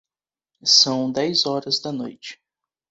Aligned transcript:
São 0.65 1.11
dez 1.11 1.45
horas 1.45 1.79
da 1.79 1.91
noite. 1.91 2.41